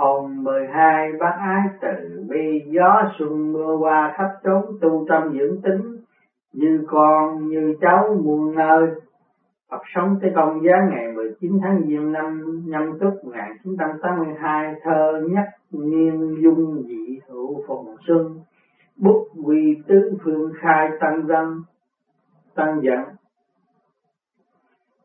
[0.00, 5.38] Hồn mười hai bác ái từ bi, gió xuân mưa qua khắp trốn, tu tâm
[5.38, 5.96] dưỡng tính
[6.52, 8.88] như con, như cháu muôn nơi.
[9.70, 15.46] Phật sống tới công giá ngày 19 tháng Giêng năm nhâm tuất 1982 thơ nhất
[15.70, 18.40] niên dung dị hữu phùng xuân,
[18.96, 21.62] bút quy tứ phương khai tăng dân,
[22.54, 23.04] tăng dẫn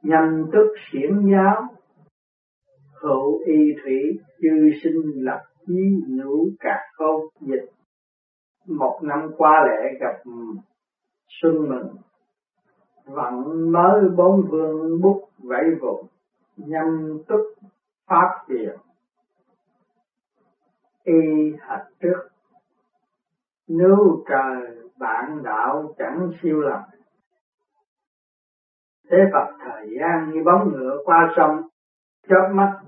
[0.01, 1.67] nhâm tuất xiển giáo
[3.05, 7.65] hữu y thủy, chư sinh lập chí nữ cả câu dịch.
[8.67, 10.31] Một năm qua lễ gặp
[11.41, 11.95] xuân mừng.
[13.05, 16.07] Vận mới bốn vương bút vẫy vùng
[16.57, 17.53] nhâm tức
[18.07, 18.75] phát triển
[21.03, 22.27] y hạch trước.
[23.67, 26.83] Nếu trời bạn đạo chẳng siêu lòng
[29.09, 31.61] thế Phật thời gian như bóng ngựa qua sông,
[32.29, 32.81] chớp mắt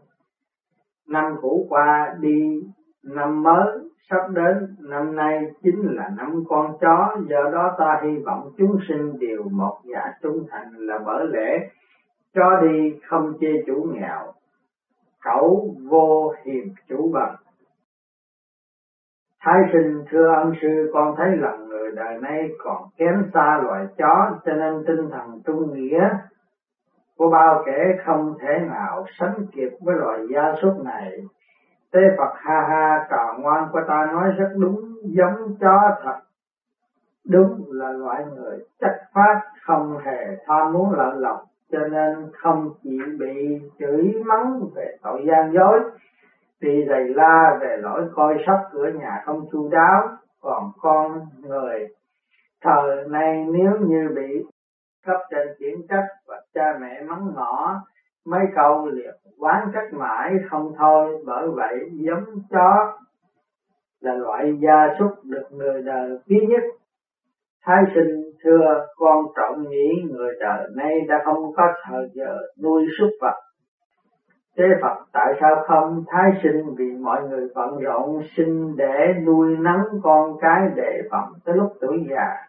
[1.09, 2.61] năm cũ qua đi,
[3.03, 3.77] năm mới,
[4.09, 7.15] sắp đến, năm nay chính là năm con chó.
[7.29, 11.69] Do đó ta hy vọng chúng sinh đều một dạ trung thành là bởi lẽ
[12.35, 14.33] cho đi không chê chủ nghèo
[15.23, 17.35] cẩu vô hiền chủ bằng.
[19.41, 23.85] Thái sinh, thưa ân sư, con thấy lòng người đời nay còn kém xa loài
[23.97, 26.09] chó, cho nên tinh thần trung nghĩa
[27.17, 31.11] của bao kẻ không thể nào sánh kịp với loài gia súc này.
[31.91, 36.19] Tế Phật ha ha, trò ngoan của ta nói rất đúng, giống chó thật.
[37.29, 42.69] Đúng là loại người chất phát, không hề tham muốn lợi lộc cho nên không
[42.83, 45.79] chỉ bị chửi mắng về tội gian dối
[46.61, 50.09] bị đầy la về lỗi coi sóc cửa nhà không chu đáo.
[50.41, 51.87] Còn con người,
[52.61, 54.45] thời nay nếu như bị
[55.07, 57.81] cấp trên kiểm trách và cha mẹ mắng ngỏ.
[58.25, 62.97] Mấy câu liệt quán trách mãi không thôi, bởi vậy giống chó
[64.01, 66.63] là loại gia súc được người đời quý nhất.
[67.65, 72.85] Thái sinh thưa, con trọng nghĩ người đời nay đã không có thời giờ nuôi
[72.99, 73.35] súc vật.
[74.57, 76.03] Thế Phật, tại sao không?
[76.07, 81.33] Thái sinh vì mọi người bận rộn sinh để nuôi nắng con cái để phòng
[81.45, 82.46] tới lúc tuổi già.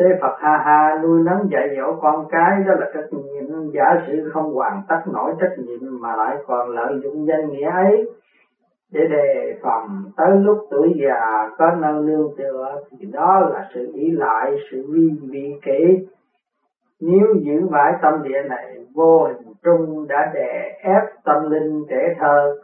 [0.00, 3.70] Thế Phật ha ha, nuôi nấng dạy dỗ con cái đó là trách nhiệm.
[3.72, 7.70] Giả sử không hoàn tất nổi trách nhiệm mà lại còn lợi dụng danh nghĩa
[7.70, 8.10] ấy
[8.92, 13.92] để đề phòng tới lúc tuổi già có nơi nương tựa thì đó là sự
[13.94, 16.06] ý lại, sự vi vị kỷ.
[17.00, 22.14] Nếu giữ mãi tâm địa này vô hình trung đã đè ép tâm linh trẻ
[22.18, 22.56] thơ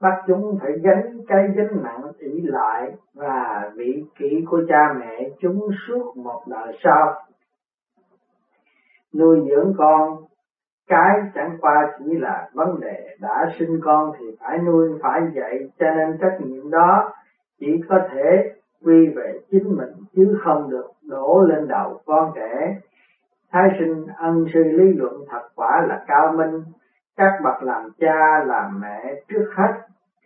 [0.00, 5.28] bắt chúng phải gánh cái gánh nặng ỷ lại và vị kỷ của cha mẹ
[5.40, 7.14] chúng suốt một đời sau.
[9.14, 10.16] Nuôi dưỡng con,
[10.88, 15.70] cái chẳng qua chỉ là vấn đề đã sinh con thì phải nuôi, phải dạy,
[15.78, 17.12] cho nên trách nhiệm đó
[17.60, 18.52] chỉ có thể
[18.84, 22.76] quy về chính mình chứ không được đổ lên đầu con trẻ.
[23.52, 26.62] Thái sinh ân sư lý luận thật quả là cao minh,
[27.16, 29.72] các bậc làm cha, làm mẹ trước hết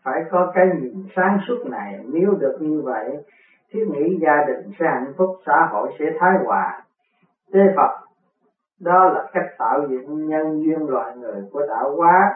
[0.04, 2.00] phải có cái nhìn sáng suốt này.
[2.12, 3.24] Nếu được như vậy,
[3.72, 6.82] thiết nghĩ gia đình sẽ hạnh phúc, xã hội sẽ thái hòa.
[7.52, 8.06] Thế phật,
[8.80, 12.30] đó là cách tạo dựng nhân duyên loài người của đạo hóa.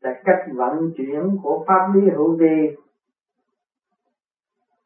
[0.00, 2.76] Là cách vận chuyển của pháp lý hữu vi.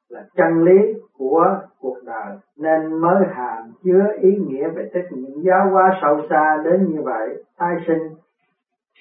[0.09, 2.37] Là chân lý của cuộc đời.
[2.57, 7.03] Nên mới hàm chứa ý nghĩa về trách nhiệm giáo hóa sâu xa đến như
[7.03, 7.45] vậy.
[7.59, 8.09] Tái sinh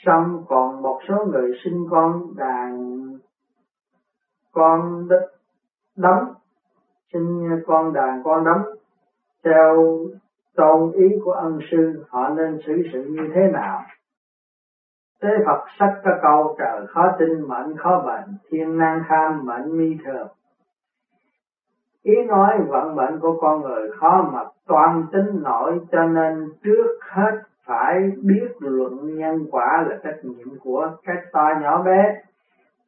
[0.06, 2.97] xong còn một số người sinh con đàn
[4.51, 5.07] con
[5.97, 6.34] đóng
[7.13, 8.61] sinh con đàn con đóng
[9.44, 9.97] theo
[10.56, 13.81] tôn ý của ân sư, họ nên xử sự như thế nào?
[15.22, 19.78] Thế Phật sách các câu, trời khó tin, mệnh khó bệnh thiên nan kham mệnh
[19.78, 20.28] mi thường.
[22.03, 27.00] Ý nói vận mệnh của con người khó mà toàn tính nổi, cho nên trước
[27.01, 32.22] hết phải biết luận nhân quả là trách nhiệm của cái ta nhỏ bé.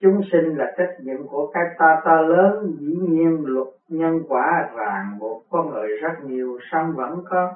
[0.02, 4.70] Chúng sinh là trách nhiệm của cái ta ta lớn, dĩ nhiên luật nhân quả
[4.76, 7.52] ràng buộc con người rất nhiều, song vẫn có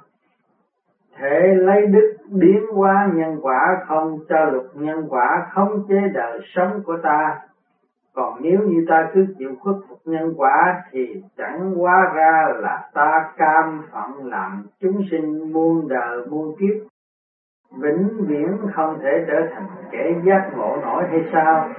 [1.17, 6.39] thể lấy đức biến hóa nhân quả không cho luật nhân quả không chế đời
[6.55, 7.39] sống của ta.
[8.13, 12.89] Còn nếu như ta cứ chịu khuất phục nhân quả thì chẳng hóa ra là
[12.93, 16.87] ta cam phận làm chúng sinh muôn đời muôn kiếp
[17.71, 21.69] vĩnh viễn không thể trở thành kẻ giác ngộ nổi hay sao?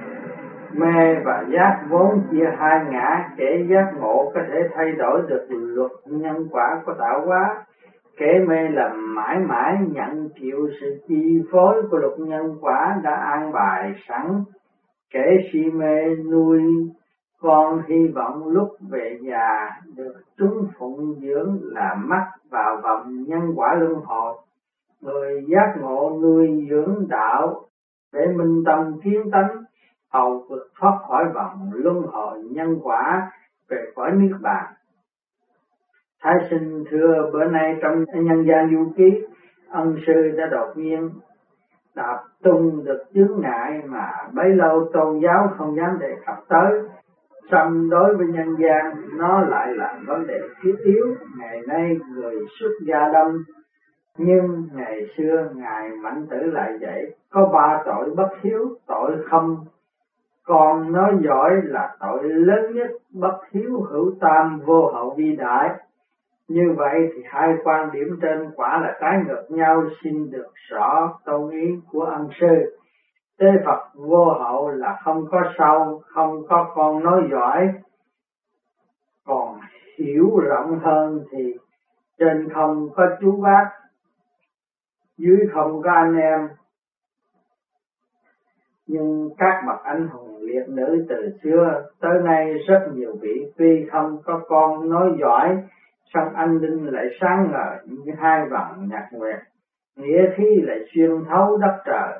[0.73, 5.45] Mê và giác vốn chia hai ngã, kẻ giác ngộ có thể thay đổi được
[5.49, 7.65] luật nhân quả của tạo hóa.
[8.17, 13.15] Kẻ mê là mãi mãi nhận chịu sự chi phối của luật nhân quả đã
[13.15, 14.43] an bài sẵn.
[15.13, 16.61] Kẻ si mê nuôi
[17.41, 23.53] con hy vọng lúc về già được chúng phụng dưỡng là mắc vào vòng nhân
[23.55, 24.37] quả luân hồi
[25.01, 27.61] người giác ngộ nuôi dưỡng đạo
[28.13, 29.63] để minh tâm kiến tánh,
[30.13, 33.31] hầu vượt thoát khỏi vòng luân hồi nhân quả
[33.69, 34.65] về khỏi niết bàn.
[36.21, 39.25] Thái sinh thưa bữa nay trong nhân gian du ký,
[39.69, 41.09] ân sư đã đột nhiên
[41.95, 46.81] đạp tung được chướng ngại mà bấy lâu tôn giáo không dám đề cập tới.
[47.51, 51.15] Xong đối với nhân gian, nó lại là vấn đề thiết yếu.
[51.39, 53.33] Ngày nay người xuất gia đông
[54.17, 59.65] nhưng ngày xưa ngài mạnh tử lại dạy, có ba tội bất hiếu, tội không
[60.49, 65.69] còn nói giỏi là tội lớn nhất, bất hiếu hữu tam, vô hậu vi đại.
[66.47, 71.19] Như vậy thì hai quan điểm trên quả là trái ngược nhau, xin được rõ
[71.25, 72.77] tôn ý của ân sư.
[73.39, 77.69] Tế Phật vô hậu là không có sau, không có con nói giỏi.
[79.25, 79.59] Còn
[79.97, 81.53] hiểu rộng hơn thì
[82.19, 83.69] trên không có chú bác
[85.19, 86.49] dưới không có anh em.
[88.87, 93.87] Nhưng các bậc anh hùng liệt nữ từ xưa tới nay rất nhiều vị tuy
[93.91, 95.57] không có con nói giỏi,
[96.13, 99.39] song anh linh lại sáng ngời như hai vầng nhạc nguyệt.
[99.95, 102.19] Nghĩa khí lại xuyên thấu đất trời,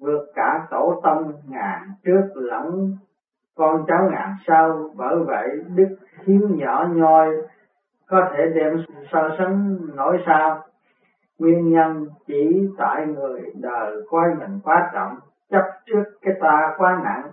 [0.00, 2.96] vượt cả tổ tông ngàn trước lẫn
[3.56, 4.90] con cháu ngàn sau.
[4.96, 7.28] Bởi vậy, đức hiếu nhỏ nhoi
[8.06, 10.67] có thể đem so sánh nổi sao
[11.38, 15.16] nguyên nhân chỉ tại người đời coi mình quá trọng,
[15.50, 17.30] chấp trước cái ta quá nặng,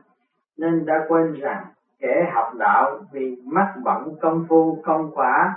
[0.57, 1.65] nên đã quên rằng
[1.99, 5.55] kẻ học đạo vì mắc bận công phu, công quả,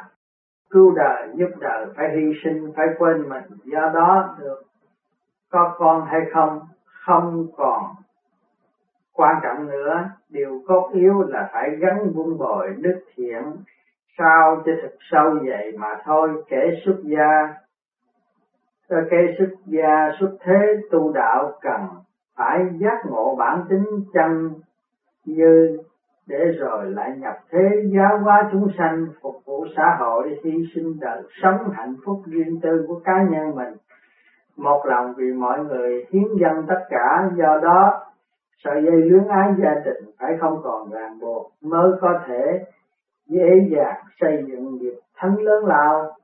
[0.70, 3.42] cứu đời giúp đời phải hy sinh, phải quên mình.
[3.64, 4.62] Do đó được
[5.50, 7.84] có con hay không không còn
[9.12, 10.04] quan trọng nữa.
[10.28, 13.42] Điều cốt yếu là phải gắn vun bồi đức thiện,
[14.18, 17.54] sao cho thật sâu vậy mà thôi, kẻ xuất gia
[19.10, 21.80] kẻ xuất gia xuất thế tu đạo cần
[22.36, 24.50] phải giác ngộ bản tính chân
[25.26, 25.78] như
[26.28, 31.00] để rồi lại nhập thế giáo hóa chúng sanh, phục vụ xã hội, hy sinh
[31.00, 33.74] đời sống hạnh phúc riêng tư của cá nhân mình.
[34.56, 38.00] Một lòng vì mọi người hiến dân tất cả, do đó
[38.64, 42.64] sợi dây luyến ái gia đình phải không còn ràng buộc, mới có thể
[43.26, 46.17] dễ dàng xây dựng nghiệp thánh lớn lao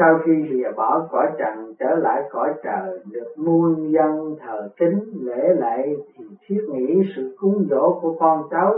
[0.00, 5.00] sau khi lìa bỏ cõi trần, trở lại cõi trời, được muôn dân thờ kính,
[5.20, 8.74] lễ lệ, thì thiết nghĩ sự cúng dỗ của con cháu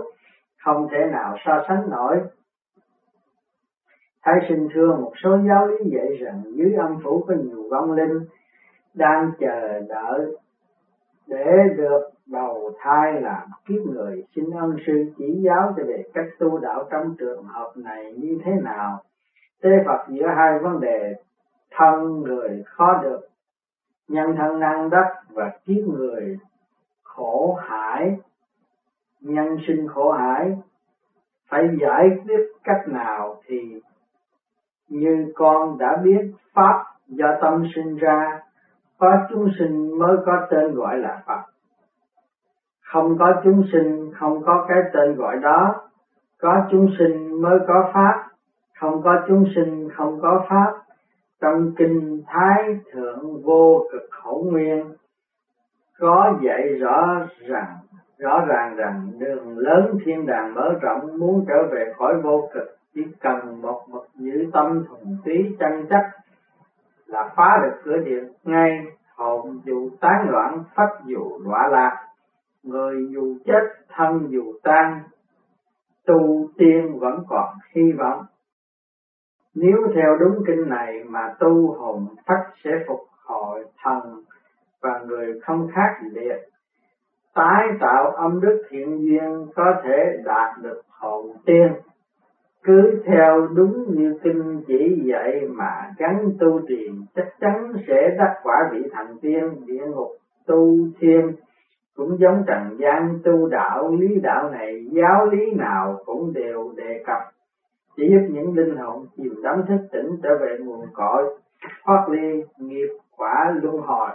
[0.64, 2.20] không thể nào so sánh nổi.
[4.22, 7.92] Thái sinh thưa một số giáo lý dạy rằng dưới âm phủ có nhiều vong
[7.92, 8.20] linh
[8.94, 10.36] đang chờ đợi
[11.26, 11.46] để
[11.76, 14.24] được đầu thai làm kiếp người.
[14.36, 18.38] Xin ân sư chỉ giáo cho về cách tu đạo trong trường hợp này như
[18.44, 19.00] thế nào?
[19.62, 21.14] Tế Phật giữa hai vấn đề,
[21.70, 23.20] thân người khó được,
[24.08, 26.38] nhân thân năng đất và kiếp người
[27.02, 28.16] khổ hải
[29.20, 30.58] nhân sinh khổ hải
[31.48, 33.80] phải giải quyết cách nào thì
[34.88, 38.40] như con đã biết, pháp do tâm sinh ra,
[38.98, 41.40] có chúng sinh mới có tên gọi là Phật.
[42.80, 45.74] Không có chúng sinh, không có cái tên gọi đó.
[46.40, 48.31] Có chúng sinh mới có Pháp.
[48.82, 50.72] Không có chúng sinh, không có Pháp.
[51.40, 54.92] Trong kinh Thái Thượng Vô Cực Khẩu Nguyên.
[55.98, 57.76] Có dạy rõ rằng
[58.18, 62.76] rõ ràng rằng đường lớn thiên đàng mở rộng, muốn trở về khỏi vô cực,
[62.94, 66.02] chỉ cần một mực giữ tâm thuần túy, chân chất
[67.06, 68.24] là phá được cửa địa.
[68.44, 68.86] Ngay
[69.16, 72.06] hồn dù tán loạn phách dù đọa lạc,
[72.62, 75.00] người dù chết, thân dù tan,
[76.06, 78.24] tu tiên vẫn còn hy vọng
[79.54, 84.22] nếu theo đúng kinh này mà tu hồn phách sẽ phục hồi thần
[84.82, 86.36] và người không khác liệt
[87.34, 91.72] tái tạo âm đức thiện duyên có thể đạt được hồn tiên.
[92.62, 98.34] Cứ theo đúng như kinh chỉ dạy mà gắn tu trì, chắc chắn sẽ đắc
[98.42, 100.10] quả vị thành tiên, địa ngục,
[100.46, 101.32] tu thiên.
[101.96, 107.02] Cũng giống trần gian tu đạo, lý đạo này, giáo lý nào cũng đều đề
[107.06, 107.18] cập
[107.96, 111.38] chỉ giúp những linh hồn chìm đắm thức tỉnh trở về nguồn cội,
[111.84, 114.10] thoát ly nghiệp quả luân hồi.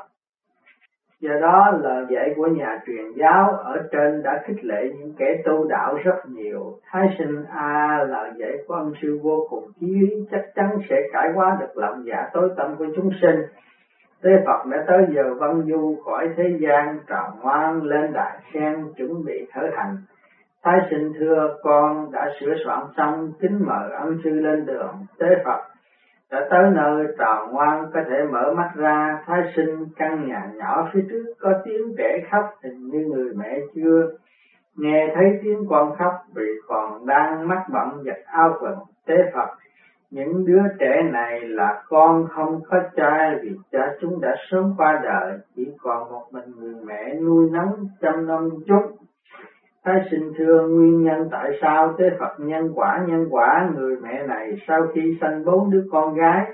[1.20, 5.42] Do đó, lời dạy của nhà truyền giáo ở trên đã khích lệ những kẻ
[5.46, 6.80] tu đạo rất nhiều.
[6.84, 10.96] Thái sinh a, lời dạy của ông sư vô cùng chí lý, chắc chắn sẽ
[11.14, 13.42] cải hóa được lòng dạ tối tâm của chúng sinh.
[14.22, 18.76] Tế Phật đã tới giờ văn du khỏi thế gian, trào ngoan lên đại sen,
[18.98, 19.98] chuẩn bị khởi hành.
[20.68, 24.96] Thái sinh thưa con đã sửa soạn xong kính mời ân sư lên đường.
[25.20, 25.62] Tế Phật
[26.32, 29.24] đã tới nơi trào ngoan có thể mở mắt ra.
[29.26, 33.60] Thái sinh căn nhà nhỏ phía trước có tiếng trẻ khóc hình như người mẹ
[33.76, 34.12] chưa
[34.78, 38.76] nghe thấy tiếng con khóc vì còn đang mắc bận giặt áo quần.
[39.06, 39.50] Tế Phật,
[40.12, 45.00] những đứa trẻ này là con không có cha vì cha chúng đã sớm qua
[45.04, 45.38] đời.
[45.56, 48.98] Chỉ còn một mình người mẹ nuôi nấng chăm nom chúng
[49.88, 54.24] Thái sinh thưa nguyên nhân tại sao thế Phật nhân quả nhân quả người mẹ
[54.28, 56.46] này sau khi sanh bốn đứa con gái,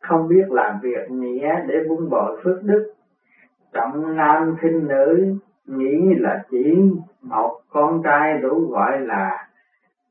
[0.00, 2.92] không biết làm việc nghĩa để vun bồi phước đức?
[3.72, 5.34] Trọng nam khinh nữ
[5.66, 6.74] nghĩ là chỉ
[7.22, 9.48] một con trai đủ gọi là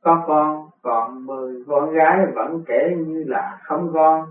[0.02, 4.26] có con, còn mười con gái vẫn kể như là không con.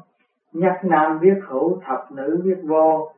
[0.53, 3.11] Nhất nam viết hữu, thập nữ viết vô.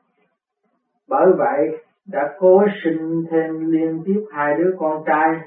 [1.09, 5.41] Bởi vậy đã cố sinh thêm liên tiếp hai đứa con trai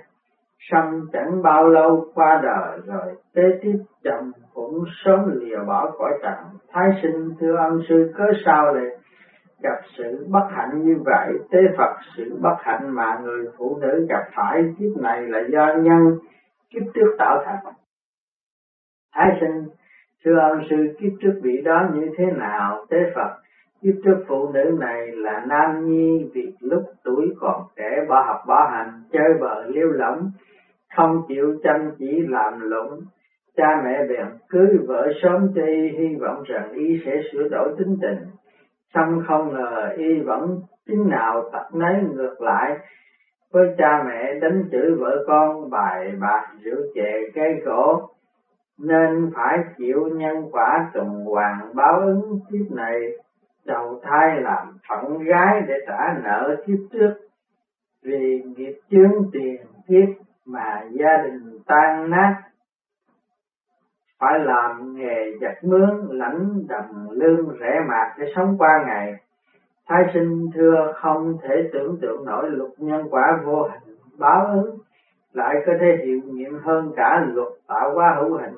[0.71, 6.11] xong chẳng bao lâu qua đời rồi, kế tiếp chồng cũng sớm lìa bỏ cõi
[6.21, 6.33] trần
[6.69, 8.85] thái sinh, thưa ân sư, cớ sao lại
[9.61, 11.29] gặp sự bất hạnh như vậy?
[11.51, 15.73] Tế phật, sự bất hạnh mà người phụ nữ gặp phải, kiếp này là do
[15.75, 16.17] nhân
[16.69, 17.73] kiếp trước tạo thành.
[19.15, 19.67] Thái sinh,
[20.25, 22.85] thưa ân sư, kiếp trước vị đó như thế nào?
[22.89, 23.43] Tế phật
[23.83, 28.37] kiếp trước phụ nữ này là nam nhi, vì lúc tuổi còn trẻ bỏ học
[28.47, 30.31] bỏ hành, chơi bời liêu lỏng,
[30.95, 33.01] không chịu chăm chỉ làm lụng.
[33.57, 37.75] Cha mẹ bèn cưới vợ sớm cho y hy vọng rằng y sẽ sửa đổi
[37.77, 38.17] tính tình.
[38.93, 42.77] Xong không ngờ y vẫn chính nào tật nấy ngược lại.
[43.53, 48.09] Với cha mẹ đánh chửi vợ con bài bạc rượu chè cây gỗ,
[48.79, 52.99] nên phải chịu nhân quả tuần hoàn báo ứng kiếp này
[53.65, 57.13] đầu thai làm phận gái để trả nợ kiếp trước.
[58.03, 60.09] Vì nghiệp chướng tiền kiếp
[60.45, 62.41] mà gia đình tan nát.
[64.19, 69.13] Phải làm nghề giặt mướn, lãnh đồng lương rẻ mạt để sống qua ngày.
[69.87, 74.77] Thái sinh thưa không thể tưởng tượng nổi luật nhân quả vô hình báo ứng.
[75.33, 78.55] Lại có thể hiệu nghiệm hơn cả luật tạo hóa hữu hình.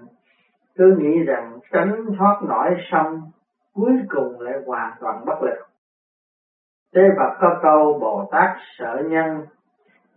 [0.75, 3.21] Cứ nghĩ rằng tránh thoát nổi xong
[3.75, 5.67] cuối cùng lại hoàn toàn bất lực.
[6.93, 9.45] Tế Phật có câu Bồ Tát sợ nhân,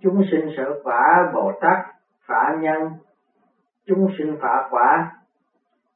[0.02, 1.78] chúng sinh sợ quả, Bồ Tát
[2.26, 2.90] phả nhân,
[3.86, 5.12] chúng sinh phả quả.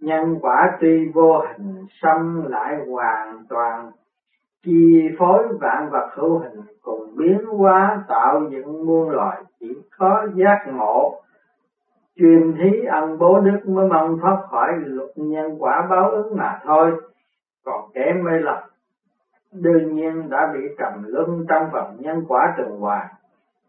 [0.01, 3.91] Nhân quả tuy vô hình, xâm lại hoàn toàn,
[4.65, 10.27] chi phối vạn vật hữu hình cùng biến hóa tạo dựng muôn loài chỉ có
[10.35, 11.23] giác ngộ.
[12.17, 16.61] Truyền thí ân bố đức mới mong thoát khỏi luật nhân quả báo ứng mà
[16.65, 16.91] thôi
[17.65, 18.63] còn kẻ mê lầm,
[19.53, 23.07] đương nhiên đã bị trầm luân trong vòng nhân quả tuần hoàn.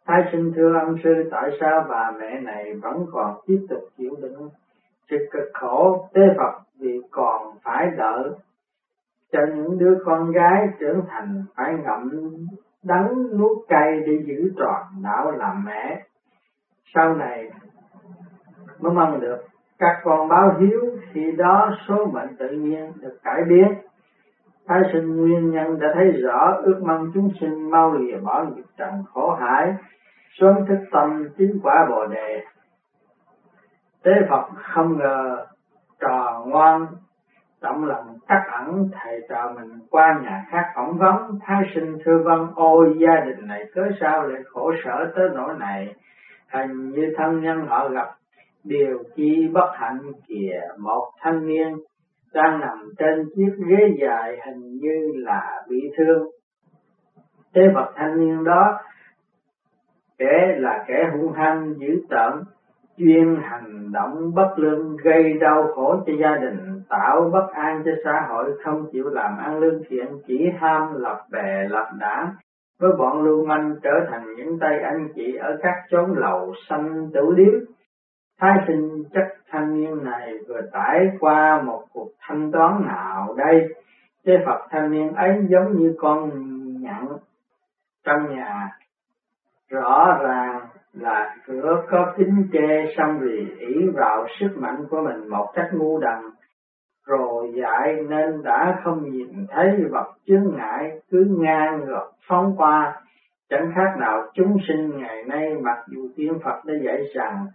[0.05, 4.15] Thái sinh thưa ân sư, tại sao bà mẹ này vẫn còn tiếp tục chịu
[4.21, 4.49] đựng
[5.09, 8.29] sự cực khổ tế phật vì còn phải đợi
[9.31, 12.11] cho những đứa con gái trưởng thành phải ngậm
[12.83, 16.03] đắng nuốt cay để giữ tròn đạo làm mẹ.
[16.95, 17.51] Sau này
[18.79, 19.37] mới mong được
[19.83, 23.73] các con báo hiếu khi đó số mệnh tự nhiên được cải biến.
[24.67, 28.63] Thái sinh nguyên nhân đã thấy rõ ước mong chúng sinh mau lìa bỏ nghiệp
[28.77, 29.75] trần khổ hải,
[30.39, 32.43] sớm thức tâm tiến quả bồ đề.
[34.03, 35.45] Tế Phật không ngờ
[35.99, 36.85] trò ngoan
[37.61, 42.17] trọng lòng cắt ẩn thầy trò mình qua nhà khác phỏng vấn thái sinh thưa
[42.25, 45.95] vân ôi gia đình này cớ sao lại khổ sở tới nỗi này?
[46.53, 48.07] Hình như thân nhân họ gặp
[48.63, 51.77] điều chi bất hạnh kìa một thanh niên
[52.33, 56.27] đang nằm trên chiếc ghế dài hình như là bị thương.
[57.55, 58.79] Thế vật thanh niên đó
[60.17, 62.33] kẻ là kẻ hung hăng dữ tợn,
[62.97, 67.91] chuyên hành động bất lương gây đau khổ cho gia đình, tạo bất an cho
[68.03, 72.29] xã hội, không chịu làm ăn lương thiện, chỉ ham lập bè lập đảng,
[72.79, 77.09] với bọn lưu manh trở thành những tay anh chị ở các chốn lầu xanh
[77.13, 77.53] tử điếm
[78.43, 83.67] Thái sinh chất thanh niên này vừa trải qua một cuộc thanh toán nào đây?
[84.25, 86.31] Thế Phật thanh niên ấy giống như con
[86.81, 87.07] nhặn
[88.05, 88.69] trong nhà.
[89.69, 90.59] Rõ ràng
[90.93, 95.69] là cửa có kính che xong vì ý vào sức mạnh của mình một cách
[95.73, 96.19] ngu đần
[97.05, 103.01] rồi dại nên đã không nhìn thấy vật chướng ngại, cứ ngang ngược phóng qua
[103.49, 107.47] chẳng khác nào chúng sinh ngày nay mặc dù tiên Phật đã dạy rằng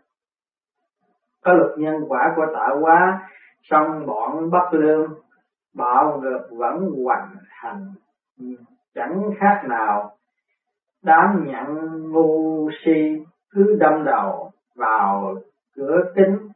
[1.44, 3.28] có luật nhân quả của tạo hóa
[3.62, 5.14] song bọn bất lương
[5.74, 7.92] bạo ngược vẫn hoành hành.
[8.94, 10.16] Chẳng khác nào
[11.02, 15.34] đám nhận ngu si cứ đâm đầu vào
[15.76, 16.48] cửa kính.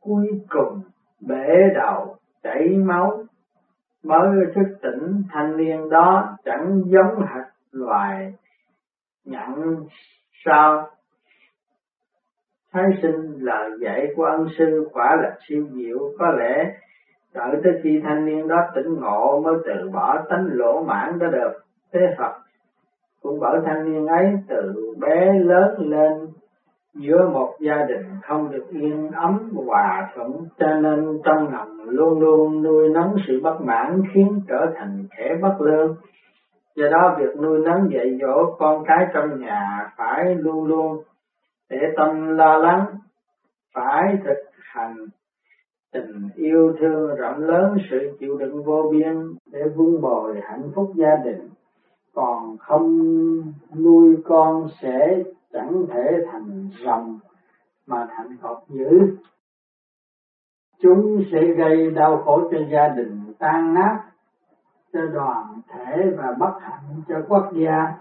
[0.00, 0.80] Cuối cùng
[1.20, 3.24] bể đầu chảy máu,
[4.02, 8.34] mới thức tỉnh thanh niên đó chẳng giống hệt loài
[9.24, 9.76] nhận
[10.44, 10.95] sao
[12.76, 15.98] thái sinh lời dạy của ân sư quả là siêu diệu.
[16.18, 16.72] Có lẽ
[17.34, 21.26] đợi tới khi thanh niên đó tỉnh ngộ mới từ bỏ tánh lỗ mãn đó
[21.26, 21.52] được.
[21.92, 22.32] Thế Phật
[23.22, 26.12] cũng bởi thanh niên ấy từ bé lớn lên,
[26.94, 32.20] giữa một gia đình không được yên ấm hòa thuận, cho nên trong lòng luôn
[32.20, 35.96] luôn nuôi nấng sự bất mãn khiến trở thành kẻ bất lương.
[36.76, 41.02] Do đó việc nuôi nấng dạy dỗ con cái trong nhà phải luôn luôn
[41.70, 42.86] để tâm lo lắng,
[43.74, 44.96] phải thực hành
[45.92, 50.92] tình yêu thương rộng lớn, sự chịu đựng vô biên để vun bồi hạnh phúc
[50.94, 51.48] gia đình.
[52.14, 52.98] Còn không
[53.74, 57.18] nuôi con sẽ chẳng thể thành rồng
[57.86, 59.16] mà thành cọp dữ
[60.82, 64.00] chúng sẽ gây đau khổ cho gia đình, tan nát
[64.92, 67.94] cho đoàn thể và bất hạnh cho quốc gia.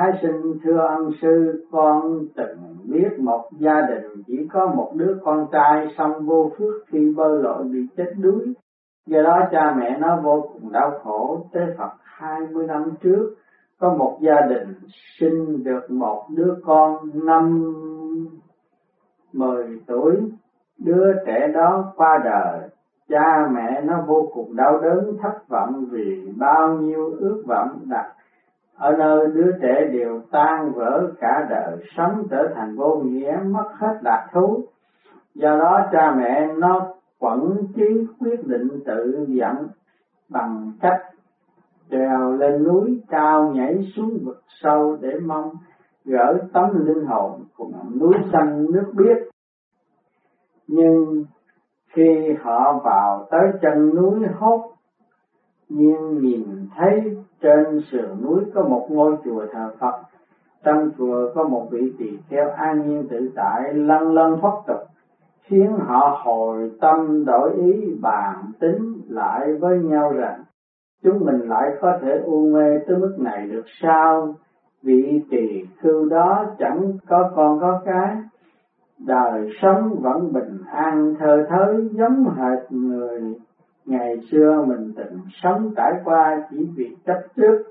[0.00, 5.18] Thái sinh thưa ân sư, con từng biết một gia đình chỉ có một đứa
[5.24, 8.54] con trai xong vô phước khi bơi lội bị chết đuối.
[9.06, 11.46] Do đó cha mẹ nó vô cùng đau khổ.
[11.52, 13.34] Tế Phật hai mươi năm trước,
[13.78, 14.74] có một gia đình
[15.18, 17.74] sinh được một đứa con năm
[19.32, 20.16] mười tuổi.
[20.78, 22.68] Đứa trẻ đó qua đời,
[23.08, 28.12] cha mẹ nó vô cùng đau đớn thất vọng vì bao nhiêu ước vọng đặt
[28.80, 33.68] ở nơi đứa trẻ đều tan vỡ cả đời sống trở thành vô nghĩa, mất
[33.72, 34.64] hết lạc thú.
[35.34, 39.68] Do đó cha mẹ nó quẩn trí quyết định tự dẫn
[40.28, 41.00] bằng cách
[41.90, 45.50] trèo lên núi, cao nhảy xuống vực sâu để mong
[46.04, 49.16] gỡ tấm linh hồn cùng núi xanh nước biếc.
[50.66, 51.24] Nhưng
[51.92, 54.70] khi họ vào tới chân núi hốt
[55.70, 56.44] nhiên nhìn
[56.76, 60.00] thấy trên sườn núi có một ngôi chùa thờ Phật,
[60.64, 64.80] trong chùa có một vị tỳ kheo an nhiên tự tại lân lân thoát tục,
[65.42, 70.42] khiến họ hồi tâm đổi ý bàn tính lại với nhau rằng
[71.04, 74.34] chúng mình lại có thể u mê tới mức này được sao?
[74.82, 78.16] Vị tỳ khưu đó chẳng có con có cái,
[79.06, 83.34] đời sống vẫn bình an thơ thới giống hệt người
[83.90, 87.62] ngày xưa mình từng sống trải qua chỉ vì chấp trước,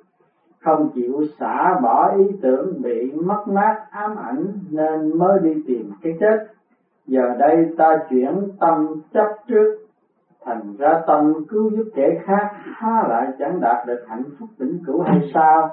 [0.62, 5.91] không chịu xả bỏ ý tưởng bị mất mát, ám ảnh nên mới đi tìm
[6.01, 6.47] cái chết.
[7.08, 9.77] Giờ đây ta chuyển tâm chấp trước,
[10.45, 14.79] thành ra tâm cứu giúp kẻ khác, há lại chẳng đạt được hạnh phúc vĩnh
[14.88, 15.69] cửu hay sao?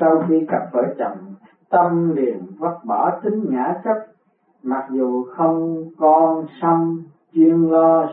[0.00, 1.34] Sau khi cặp vợ chồng,
[1.70, 4.06] tâm liền vắt bỏ tính nhã chấp.
[4.62, 6.96] Mặc dù không con xong
[7.32, 8.08] chuyên lo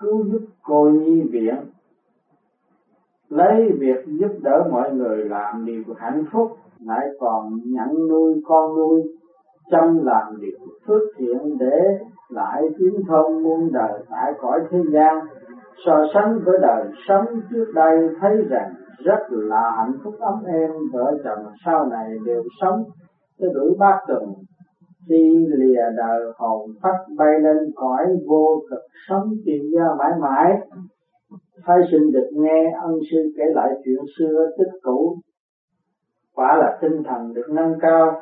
[0.00, 1.56] cứu giúp cô nhi viện.
[3.28, 8.76] Lấy việc giúp đỡ mọi người làm điều hạnh phúc, lại còn nhận nuôi con
[8.76, 9.02] nuôi
[9.70, 15.18] chăm làm điều phước thiện để lại tiếng thông muôn đời tại cõi thế gian.
[15.86, 20.70] So sánh với đời sống trước đây, thấy rằng rất là hạnh phúc ấm êm,
[20.92, 22.84] vợ chồng sau này đều sống
[23.38, 24.22] tới đuổi bát tuần
[25.08, 30.52] khi lìa đời, hồn phách bay lên cõi vô cực sống tiền gia mãi mãi.
[31.64, 35.16] Thái sinh được nghe ân sư kể lại chuyện xưa, tích cũ.
[36.34, 38.20] Quả là tinh thần được nâng cao.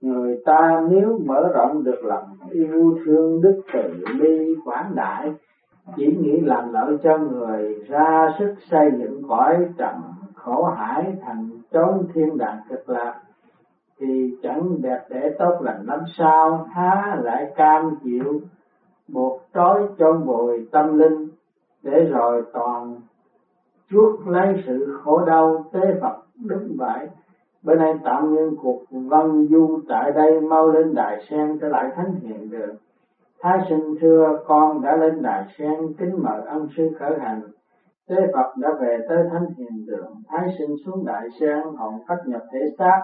[0.00, 3.80] Người ta nếu mở rộng được lòng, yêu thương đức từ
[4.20, 5.32] bi quảng đại,
[5.96, 9.94] chỉ nghĩ làm lợi cho người, ra sức xây dựng cõi trần
[10.34, 13.22] khổ hải thành chốn thiên đàng cực lạc
[14.00, 16.66] thì chẳng đẹp để tốt lành lắm sao?
[16.72, 18.40] Há lại cam chịu
[19.08, 21.28] buộc trói trong bồi tâm linh
[21.82, 23.00] để rồi toàn
[23.90, 27.08] chuốc lấy sự khổ đau tế Phật đúng vậy.
[27.62, 31.90] Bên nay tạm ngưng cuộc văn du tại đây, mau lên đài sen trở lại
[31.96, 32.74] thánh hiện được.
[33.40, 37.40] Thái sinh thưa, con đã lên đài sen, kính mời ân sư khởi hành.
[38.08, 40.14] Tế Phật đã về tới thánh hiền đường.
[40.28, 43.02] Thái sinh xuống đại sen hồn phát nhập thể xác.